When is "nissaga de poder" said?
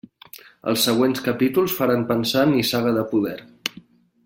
2.57-3.37